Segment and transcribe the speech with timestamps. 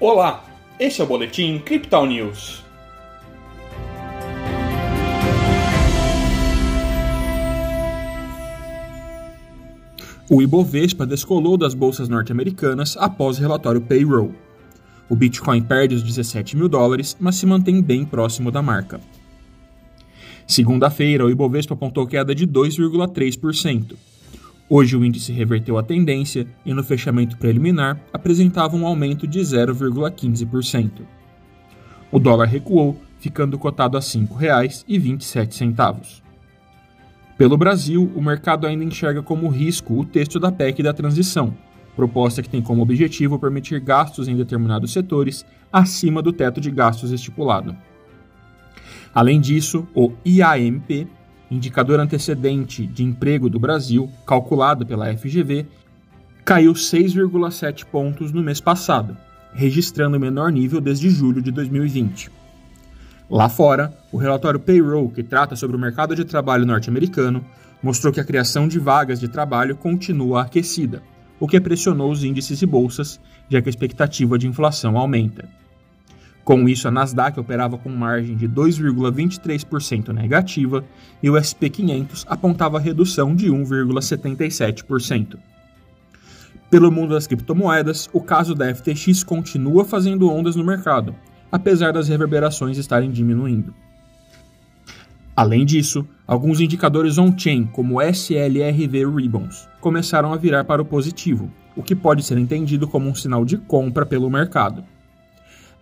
[0.00, 0.44] Olá,
[0.78, 2.62] este é o Boletim Crypto News.
[10.30, 14.32] O Ibovespa descolou das bolsas norte-americanas após o relatório Payroll.
[15.08, 19.00] O Bitcoin perde os 17 mil dólares, mas se mantém bem próximo da marca.
[20.46, 23.96] Segunda-feira, o Ibovespa apontou queda de 2,3%.
[24.70, 31.00] Hoje o índice reverteu a tendência e no fechamento preliminar apresentava um aumento de 0,15%.
[32.12, 36.22] O dólar recuou, ficando cotado a R$ 5,27.
[37.38, 41.56] Pelo Brasil, o mercado ainda enxerga como risco o texto da PEC da transição,
[41.96, 47.10] proposta que tem como objetivo permitir gastos em determinados setores acima do teto de gastos
[47.10, 47.74] estipulado.
[49.14, 51.08] Além disso, o IAMP
[51.50, 55.66] indicador antecedente de emprego do Brasil, calculado pela FGV,
[56.44, 59.16] caiu 6,7 pontos no mês passado,
[59.52, 62.30] registrando o menor nível desde julho de 2020.
[63.30, 67.44] Lá fora, o relatório Payroll, que trata sobre o mercado de trabalho norte-americano,
[67.82, 71.02] mostrou que a criação de vagas de trabalho continua aquecida,
[71.38, 75.48] o que pressionou os índices e bolsas, já que a expectativa de inflação aumenta.
[76.48, 80.82] Com isso, a Nasdaq operava com margem de 2,23% negativa
[81.22, 85.36] e o SP 500 apontava redução de 1,77%.
[86.70, 91.14] Pelo mundo das criptomoedas, o caso da FTX continua fazendo ondas no mercado,
[91.52, 93.74] apesar das reverberações estarem diminuindo.
[95.36, 101.82] Além disso, alguns indicadores on-chain, como SLRV Ribbons, começaram a virar para o positivo, o
[101.82, 104.82] que pode ser entendido como um sinal de compra pelo mercado.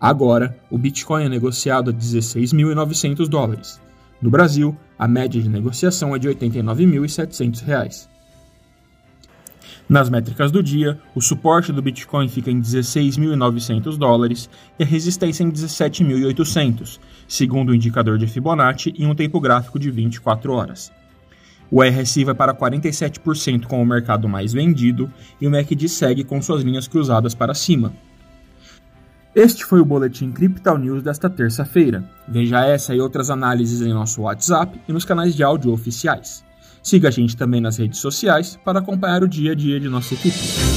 [0.00, 3.80] Agora, o Bitcoin é negociado a 16.900 dólares.
[4.20, 8.08] No Brasil, a média de negociação é de R$ 89.700.
[9.88, 15.44] Nas métricas do dia, o suporte do Bitcoin fica em 16.900 dólares e a resistência
[15.44, 20.92] em 17.800, segundo o indicador de Fibonacci em um tempo gráfico de 24 horas.
[21.70, 26.42] O RSI vai para 47% com o mercado mais vendido e o MACD segue com
[26.42, 27.92] suas linhas cruzadas para cima,
[29.36, 32.02] este foi o Boletim Crypto News desta terça-feira.
[32.26, 36.42] Veja essa e outras análises em nosso WhatsApp e nos canais de áudio oficiais.
[36.82, 40.14] Siga a gente também nas redes sociais para acompanhar o dia a dia de nossa
[40.14, 40.75] equipe.